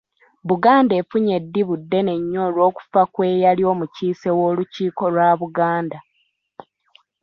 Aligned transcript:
Buganda 0.49 0.93
efunye 1.01 1.31
eddibu 1.39 1.73
ddene 1.81 2.13
nnyo 2.19 2.41
olw’okufa 2.47 3.01
kw'eyali 3.13 3.63
omukiise 3.71 4.29
w’Olukiiko 4.37 5.03
lwa 5.13 5.29
Buganda. 5.41 5.97